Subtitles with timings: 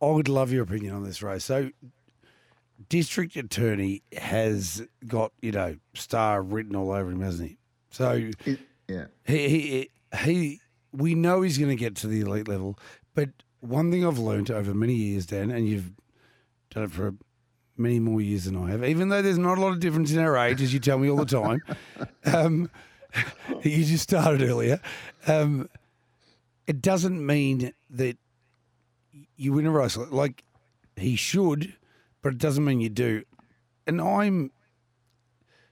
[0.00, 1.44] I would love your opinion on this race.
[1.44, 1.70] So,
[2.88, 7.58] district attorney has got you know star written all over him, hasn't he?
[7.90, 9.06] So It- yeah.
[9.24, 9.90] he he,
[10.24, 10.60] he
[10.92, 12.78] we know he's going to get to the elite level,
[13.14, 13.30] but
[13.60, 15.90] one thing I've learned over many years, Dan, and you've
[16.70, 17.14] done it for
[17.76, 20.18] many more years than I have, even though there's not a lot of difference in
[20.18, 21.60] our age, as you tell me all the time.
[22.32, 22.70] um,
[23.62, 24.80] you just started earlier.
[25.26, 25.68] Um,
[26.66, 28.16] it doesn't mean that
[29.36, 30.44] you win a race like
[30.96, 31.74] he should,
[32.22, 33.24] but it doesn't mean you do.
[33.86, 34.50] And I'm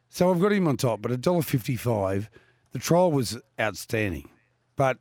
[0.08, 2.30] so I've got him on top, but a dollar fifty-five.
[2.72, 4.28] The trial was outstanding,
[4.76, 4.98] but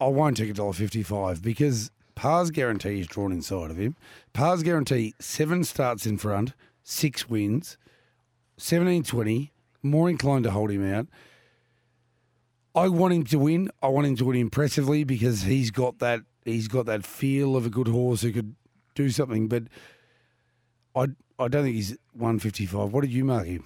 [0.00, 3.96] I won't take a dollar fifty-five because Par's guarantee is drawn inside of him.
[4.32, 7.76] Par's guarantee seven starts in front, six wins,
[8.58, 9.50] 17-20,
[9.82, 11.06] More inclined to hold him out.
[12.74, 13.70] I want him to win.
[13.82, 16.20] I want him to win impressively because he's got that
[16.52, 18.54] he's got that feel of a good horse who could
[18.94, 19.48] do something.
[19.48, 19.64] But
[20.94, 22.92] I I don't think he's one fifty five.
[22.92, 23.64] What did you mark him?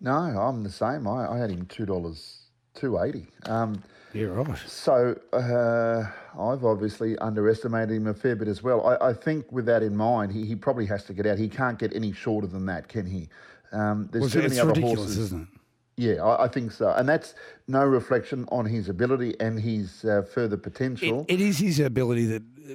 [0.00, 1.06] No, I'm the same.
[1.06, 2.38] I, I had him two dollars
[2.74, 3.26] two eighty.
[3.46, 3.82] Um,
[4.14, 4.58] Yeah, right.
[4.66, 6.04] so uh,
[6.38, 8.86] I've obviously underestimated him a fair bit as well.
[8.86, 11.38] I, I think with that in mind, he, he probably has to get out.
[11.38, 13.28] He can't get any shorter than that, can he?
[13.72, 15.18] Um, there's Well, too it's many other ridiculous, horses.
[15.18, 15.48] isn't it?
[15.96, 17.34] Yeah, I, I think so, and that's
[17.68, 21.26] no reflection on his ability and his uh, further It, potential.
[21.28, 22.74] it is his ability that uh,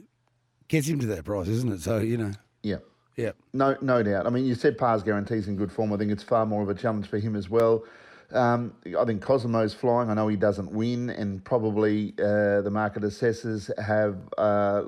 [0.67, 1.81] gets him to that price, isn't it?
[1.81, 2.77] So you know, yeah.
[3.15, 3.31] yeah.
[3.53, 4.27] No, no doubt.
[4.27, 5.91] I mean, you said Pars guarantees in good form.
[5.93, 7.83] I think it's far more of a challenge for him as well.
[8.31, 10.09] Um, I think Cosimo's flying.
[10.09, 14.83] I know he doesn't win, and probably uh, the market assessors have uh,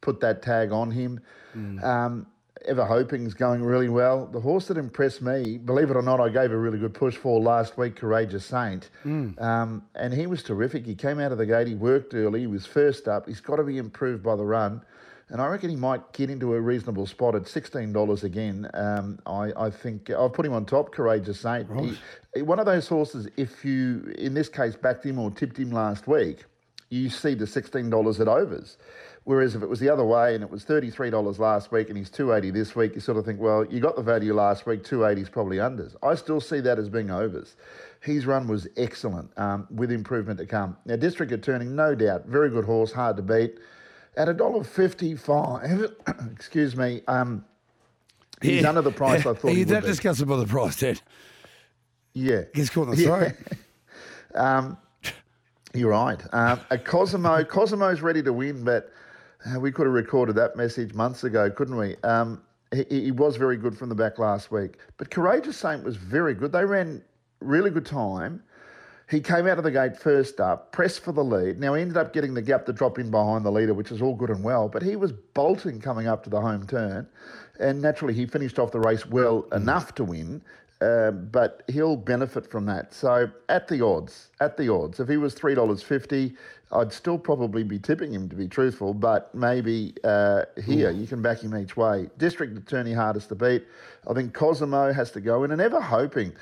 [0.00, 1.20] put that tag on him.
[1.82, 2.26] Um,
[2.70, 4.26] Ever Hoping's going really well.
[4.26, 7.16] The horse that impressed me, believe it or not, I gave a really good push
[7.16, 8.90] for last week, Courageous Saint.
[9.04, 10.86] Um, and he was terrific.
[10.86, 13.26] He came out of the gate, he worked early, he was first up.
[13.26, 14.82] He's got to be improved by the run.
[15.30, 18.68] And I reckon he might get into a reasonable spot at sixteen dollars again.
[18.74, 20.92] Um, I, I think I've put him on top.
[20.92, 21.98] Courageous Saint, He-
[22.36, 23.26] he- one of those horses.
[23.36, 26.44] If you, in this case, backed him or tipped him last week,
[26.90, 28.76] you see the sixteen dollars at overs.
[29.24, 31.88] Whereas if it was the other way and it was thirty three dollars last week
[31.88, 34.34] and he's two eighty this week, you sort of think, well, you got the value
[34.34, 34.82] last week.
[34.84, 35.94] Two eighty is probably unders.
[36.02, 37.56] I still see that as being overs.
[38.00, 40.76] His run was excellent, um, with improvement to come.
[40.86, 43.58] Now, District Attorney, no doubt, very good horse, hard to beat.
[44.16, 45.92] At a dollar fifty-five,
[46.32, 47.44] excuse me, um,
[48.40, 51.00] he's under the price I thought You're would that disgusted by the price, Ted?
[52.14, 53.06] Yeah, He's caught in the Yeah.
[53.06, 53.32] throat.
[55.72, 56.20] You're right.
[56.32, 58.92] Um, a Cosimo, Cosimo's ready to win, but
[59.46, 61.96] uh, we could have recorded that message months ago, couldn't we?
[62.02, 62.42] Um,
[62.74, 66.34] he, he was very good from the back last week, but Courageous Saint was very
[66.34, 66.50] good.
[66.50, 67.02] They ran
[67.40, 68.42] really good time.
[69.08, 71.58] He came out of the gate first up, pressed for the lead.
[71.58, 74.02] Now he ended up getting the gap to drop in behind the leader, which is
[74.02, 77.06] all good and well, but he was bolting coming up to the home turn,
[77.60, 80.42] and naturally he finished off the race well enough to win.
[80.80, 82.94] Uh, but he'll benefit from that.
[82.94, 86.34] So at the odds, at the odds, if he was three dollars fifty,
[86.72, 88.94] I'd still probably be tipping him to be truthful.
[88.94, 92.08] But maybe uh, here you can back him each way.
[92.16, 93.66] District Attorney hardest to beat.
[94.08, 96.32] I think Cosimo has to go in, and ever hoping.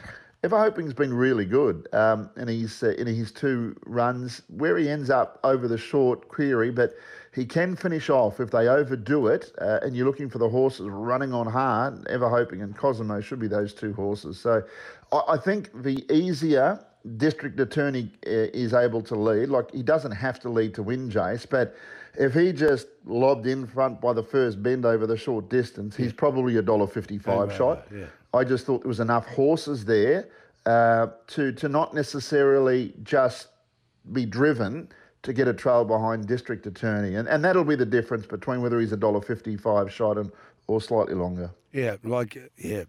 [0.44, 4.42] Ever Hoping's been really good um, in his uh, in his two runs.
[4.48, 6.94] Where he ends up over the short query, but
[7.34, 9.52] he can finish off if they overdo it.
[9.60, 12.06] Uh, and you're looking for the horses running on hard.
[12.08, 14.38] Ever Hoping and Cosimo should be those two horses.
[14.38, 14.62] So
[15.10, 16.84] I, I think the easier
[17.16, 21.10] district attorney uh, is able to lead, like he doesn't have to lead to win,
[21.10, 21.74] Jace, but
[22.18, 26.12] if he just lobbed in front by the first bend over the short distance, he's
[26.12, 27.86] probably a dollar fifty-five shot.
[27.94, 28.06] yeah.
[28.34, 30.28] I just thought there was enough horses there
[30.66, 33.48] uh, to to not necessarily just
[34.12, 34.88] be driven
[35.22, 38.78] to get a trail behind district attorney, and and that'll be the difference between whether
[38.80, 40.30] he's a dollar fifty-five shot and
[40.66, 41.50] or slightly longer.
[41.72, 42.84] Yeah, like yeah,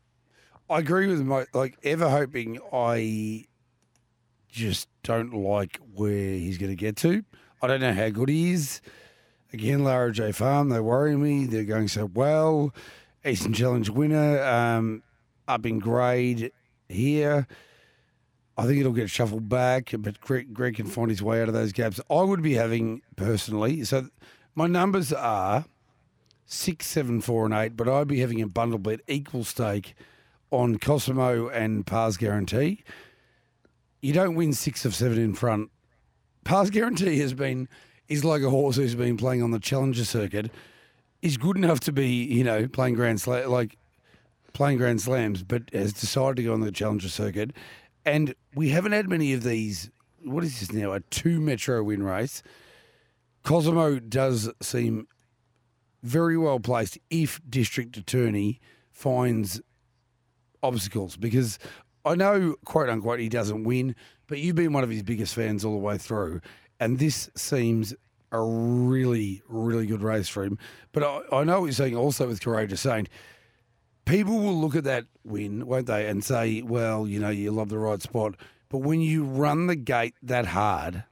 [0.69, 2.59] I agree with my like ever hoping.
[2.71, 3.45] I
[4.50, 7.23] just don't like where he's going to get to.
[7.61, 8.81] I don't know how good he is.
[9.51, 11.45] Again, Lara J Farm, they worry me.
[11.45, 12.74] They're going so well.
[13.25, 15.03] Eastern Challenge winner, um,
[15.50, 16.51] up in grade
[16.88, 17.48] here.
[18.57, 21.54] I think it'll get shuffled back, but Greg, Greg can find his way out of
[21.54, 22.00] those gaps.
[22.10, 23.86] I would be having personally.
[23.86, 24.10] So
[24.54, 25.66] my numbers are
[26.46, 29.96] six, seven, four, and eight, but I'd be having a bundle bet equal stake
[30.51, 32.84] on Cosimo and Pars Guarantee.
[34.01, 35.72] You don't win six of seven in front.
[36.44, 37.69] Pars Guarantee has been
[38.10, 40.51] is like a horse who's been playing on the Challenger circuit.
[41.22, 43.78] Is good enough to be, you know, playing Grand Slam like
[44.54, 47.51] playing Grand Slams, but has decided to go on the Challenger circuit.
[48.06, 49.90] And we haven't had many of these.
[50.24, 50.94] What is this now?
[50.94, 52.42] A two Metro win race.
[53.44, 55.07] Cosimo does seem
[56.04, 58.60] very well placed if District Attorney
[58.92, 59.62] finds
[60.62, 61.60] obstacles because
[62.06, 63.96] I know, quote unquote, he doesn't win,
[64.28, 66.42] but you've been one of his biggest fans all the way through.
[66.80, 67.94] And this seems
[68.31, 70.57] a really, really good race for him.
[70.92, 73.10] But I, I know what you're saying also with Courageous Saint.
[74.09, 77.69] People will look at that win, won't they, and say, well, you know, you love
[77.69, 78.33] the right spot.
[78.67, 81.03] But when you run the gate that hard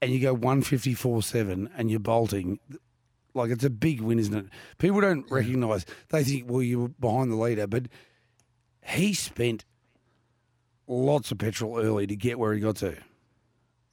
[0.00, 2.58] and you go 154 7 and you're bolting,
[3.34, 4.46] like it's a big win, isn't it?
[4.78, 7.88] People don't recognise, they think, well, you were behind the leader, but
[8.82, 9.66] he spent
[10.86, 12.96] lots of petrol early to get where he got to.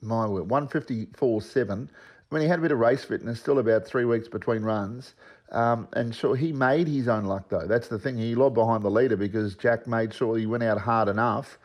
[0.02, 1.90] My word, 154 7.
[2.32, 5.16] I mean, he had a bit of race fitness, still about three weeks between runs.
[5.52, 7.68] Um, and sure, he made his own luck, though.
[7.68, 8.18] That's the thing.
[8.18, 11.58] He lobbed behind the leader because Jack made sure he went out hard enough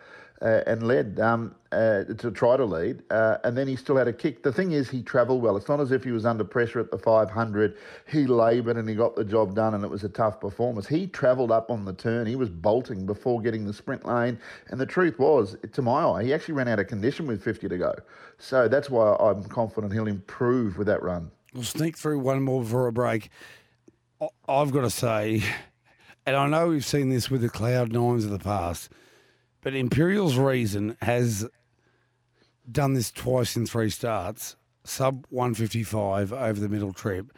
[0.42, 3.02] uh, and led um, uh, to try to lead.
[3.10, 4.42] Uh, and then he still had a kick.
[4.42, 5.56] The thing is, he travelled well.
[5.56, 7.76] It's not as if he was under pressure at the 500.
[8.08, 10.86] He laboured and he got the job done, and it was a tough performance.
[10.86, 12.26] He travelled up on the turn.
[12.26, 14.38] He was bolting before getting the sprint lane.
[14.68, 17.68] And the truth was, to my eye, he actually ran out of condition with 50
[17.68, 17.94] to go.
[18.38, 21.30] So that's why I'm confident he'll improve with that run.
[21.54, 23.30] We'll sneak through one more before a break.
[24.48, 25.42] I've got to say,
[26.24, 28.88] and I know we've seen this with the Cloud Nines of the past
[29.66, 31.44] but Imperial's Reason has
[32.70, 34.54] done this twice in three starts,
[34.84, 37.36] sub 155 over the middle trip.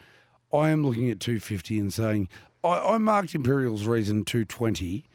[0.52, 2.28] I am looking at 250 and saying,
[2.62, 5.06] I, I marked Imperial's Reason 220,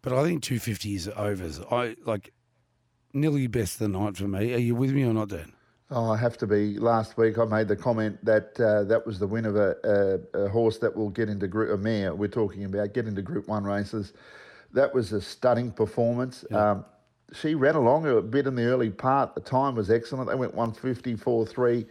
[0.00, 1.60] but I think 250 is overs.
[1.70, 2.32] I like
[3.12, 4.54] nearly best the night for me.
[4.54, 5.52] Are you with me or not, Dan?
[5.94, 6.78] Oh, I have to be.
[6.78, 9.76] Last week I made the comment that uh, that was the win of a,
[10.34, 13.20] a, a, horse that will get into group, a mare we're talking about, get into
[13.20, 14.14] Group 1 races
[14.72, 16.44] that was a stunning performance.
[16.50, 16.70] Yeah.
[16.70, 16.84] Um,
[17.34, 19.34] she ran along a bit in the early part.
[19.34, 20.28] The time was excellent.
[20.28, 21.86] They went 154.3.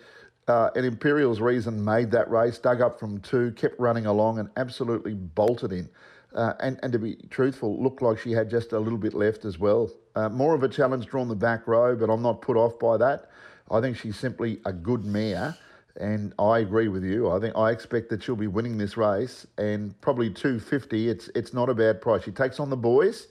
[0.47, 4.49] Uh, and Imperial's Reason made that race, dug up from two, kept running along, and
[4.57, 5.89] absolutely bolted in.
[6.35, 9.45] Uh, and, and to be truthful, looked like she had just a little bit left
[9.45, 9.89] as well.
[10.15, 12.97] Uh, more of a challenge drawn the back row, but I'm not put off by
[12.97, 13.29] that.
[13.71, 15.57] I think she's simply a good mare.
[15.99, 17.29] And I agree with you.
[17.29, 21.09] I think I expect that she'll be winning this race, and probably 250.
[21.09, 22.23] It's it's not a bad price.
[22.23, 23.27] She takes on the boys,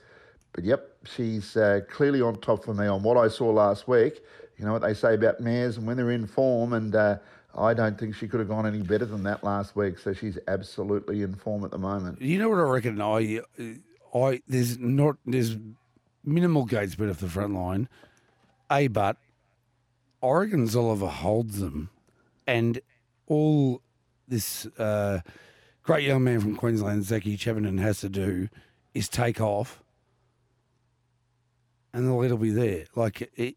[0.52, 4.20] but yep, she's uh, clearly on top for me on what I saw last week.
[4.58, 7.16] You know what they say about mares and when they're in form, and uh,
[7.56, 9.98] I don't think she could have gone any better than that last week.
[9.98, 12.20] So she's absolutely in form at the moment.
[12.20, 13.00] You know what I reckon?
[13.00, 13.40] I,
[14.14, 15.56] I there's not there's
[16.24, 17.88] minimal gate speed off the front line.
[18.70, 19.16] A but
[20.20, 21.90] Oregon's Oliver holds them
[22.46, 22.80] and
[23.26, 23.80] all
[24.28, 25.20] this uh,
[25.82, 28.48] great young man from Queensland, Zaki Chevenin, has to do
[28.92, 29.82] is take off,
[31.92, 32.86] and the lead will be there.
[32.94, 33.56] Like it,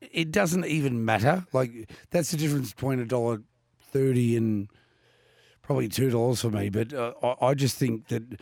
[0.00, 1.46] it doesn't even matter.
[1.52, 3.42] Like that's the difference between a dollar
[3.92, 4.68] thirty and
[5.62, 6.68] probably two dollars for me.
[6.68, 8.40] But uh, I, I just think that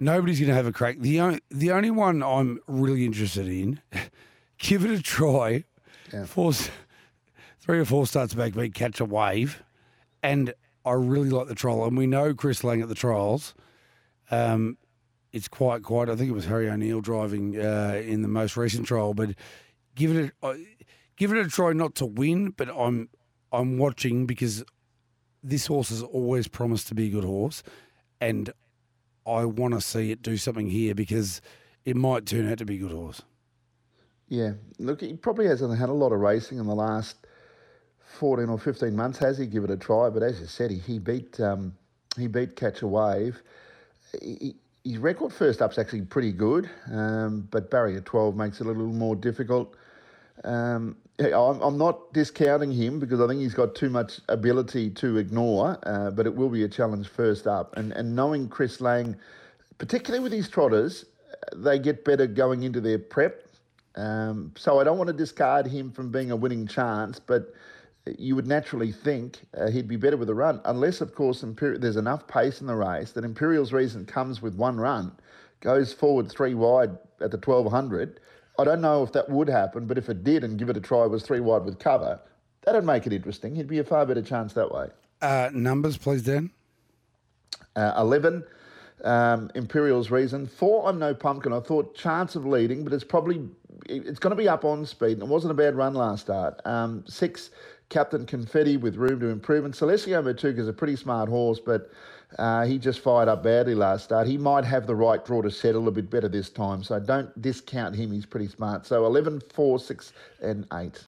[0.00, 0.98] nobody's going to have a crack.
[0.98, 3.80] The only the only one I'm really interested in,
[4.58, 5.64] give it a try.
[6.12, 6.26] Yeah.
[6.26, 6.68] Force
[7.62, 9.62] three or four starts back beat catch a wave,
[10.22, 10.52] and
[10.84, 11.84] I really like the trial.
[11.84, 13.54] And we know Chris Lang at the trials.
[14.30, 14.76] Um,
[15.32, 16.10] it's quite quiet.
[16.10, 19.30] I think it was Harry O'Neill driving uh, in the most recent trial, but
[19.94, 20.54] give it a uh,
[21.16, 21.72] give it a try.
[21.72, 23.08] Not to win, but I'm
[23.52, 24.64] I'm watching because
[25.42, 27.62] this horse has always promised to be a good horse,
[28.20, 28.52] and
[29.26, 31.40] I want to see it do something here because
[31.84, 33.22] it might turn out to be a good horse.
[34.28, 37.16] Yeah, look, he probably hasn't had a lot of racing in the last
[38.12, 39.46] 14 or 15 months, has he?
[39.46, 40.10] Give it a try.
[40.10, 41.74] But as you said, he, he beat um,
[42.16, 43.42] he beat Catch a Wave.
[44.20, 48.68] He, his record first up's actually pretty good, um, but barrier 12 makes it a
[48.68, 49.76] little more difficult.
[50.44, 55.18] Um, I'm, I'm not discounting him because I think he's got too much ability to
[55.18, 57.76] ignore, uh, but it will be a challenge first up.
[57.76, 59.16] And, and knowing Chris Lang,
[59.78, 61.04] particularly with his trotters,
[61.54, 63.46] they get better going into their prep.
[63.94, 67.54] Um, so I don't want to discard him from being a winning chance, but
[68.18, 71.96] you would naturally think uh, he'd be better with a run, unless, of course, there's
[71.96, 75.12] enough pace in the race that Imperial's reason comes with one run,
[75.60, 76.90] goes forward three wide
[77.20, 78.20] at the 1200.
[78.58, 80.80] I don't know if that would happen, but if it did and give it a
[80.80, 82.20] try was three wide with cover,
[82.62, 83.54] that'd make it interesting.
[83.54, 84.88] He'd be a far better chance that way.
[85.20, 86.50] Uh, numbers, please, Dan.
[87.76, 88.44] Uh, 11.
[89.04, 90.46] Um, Imperial's reason.
[90.46, 91.52] Four, I'm no pumpkin.
[91.52, 93.48] I thought chance of leading, but it's probably
[93.88, 95.12] it's going to be up on speed.
[95.12, 96.60] And it wasn't a bad run last start.
[96.64, 97.50] Um, six,
[97.92, 99.66] Captain Confetti with room to improve.
[99.66, 101.90] And Celestio Matuka is a pretty smart horse, but
[102.38, 104.26] uh, he just fired up badly last start.
[104.26, 107.40] He might have the right draw to settle a bit better this time, so don't
[107.40, 108.10] discount him.
[108.10, 108.86] He's pretty smart.
[108.86, 111.00] So 11, 4, 6, and 8.